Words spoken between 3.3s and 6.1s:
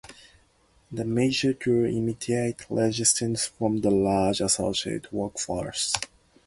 from the large associated workforce.